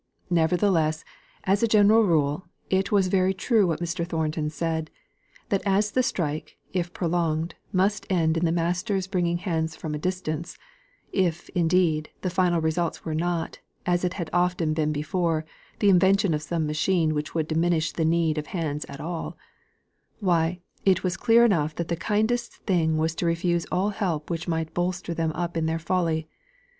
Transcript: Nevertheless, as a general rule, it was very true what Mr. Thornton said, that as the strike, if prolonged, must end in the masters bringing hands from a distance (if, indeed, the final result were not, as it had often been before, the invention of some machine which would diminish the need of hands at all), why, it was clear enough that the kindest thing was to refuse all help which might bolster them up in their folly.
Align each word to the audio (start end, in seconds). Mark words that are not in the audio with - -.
Nevertheless, 0.31 1.05
as 1.43 1.61
a 1.61 1.67
general 1.67 2.01
rule, 2.01 2.47
it 2.71 2.91
was 2.91 3.07
very 3.07 3.35
true 3.35 3.67
what 3.67 3.79
Mr. 3.79 4.03
Thornton 4.03 4.49
said, 4.49 4.89
that 5.49 5.61
as 5.63 5.91
the 5.91 6.01
strike, 6.01 6.57
if 6.73 6.91
prolonged, 6.91 7.53
must 7.71 8.07
end 8.09 8.35
in 8.35 8.43
the 8.43 8.51
masters 8.51 9.05
bringing 9.05 9.37
hands 9.37 9.75
from 9.75 9.93
a 9.93 9.99
distance 9.99 10.57
(if, 11.13 11.49
indeed, 11.49 12.09
the 12.21 12.31
final 12.31 12.59
result 12.59 13.05
were 13.05 13.13
not, 13.13 13.59
as 13.85 14.03
it 14.03 14.15
had 14.15 14.31
often 14.33 14.73
been 14.73 14.91
before, 14.91 15.45
the 15.77 15.89
invention 15.91 16.33
of 16.33 16.41
some 16.41 16.65
machine 16.65 17.13
which 17.13 17.35
would 17.35 17.47
diminish 17.47 17.91
the 17.91 18.03
need 18.03 18.39
of 18.39 18.47
hands 18.47 18.85
at 18.85 18.99
all), 18.99 19.37
why, 20.19 20.59
it 20.83 21.03
was 21.03 21.15
clear 21.15 21.45
enough 21.45 21.75
that 21.75 21.89
the 21.89 21.95
kindest 21.95 22.55
thing 22.65 22.97
was 22.97 23.13
to 23.13 23.27
refuse 23.27 23.67
all 23.71 23.89
help 23.91 24.31
which 24.31 24.47
might 24.47 24.73
bolster 24.73 25.13
them 25.13 25.31
up 25.33 25.55
in 25.55 25.67
their 25.67 25.77
folly. 25.77 26.27